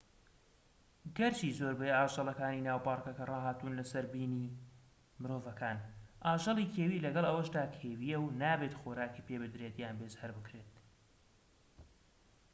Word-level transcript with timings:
گەرچی 1.17 1.55
زۆربەی 1.59 1.95
ئاژەڵەکانی 1.95 2.65
ناو 2.67 2.83
پارکەکە 2.87 3.23
ڕاهاتوون 3.31 3.73
لە 3.79 3.83
سەر 3.91 4.05
بینی 4.13 4.45
مرۆڤەکان 5.21 5.77
ئاژەڵی 6.25 6.71
کێوی 6.75 7.03
لەگەڵ 7.05 7.25
ئەوەشدا 7.27 7.63
کێویە 7.77 8.17
و 8.21 8.33
نابێت 8.41 8.73
خۆراکی 8.81 9.25
پێ 9.27 9.35
بدرێت 9.43 9.75
یان 9.83 9.95
بێزار 10.01 10.31
بکرێت 10.37 10.73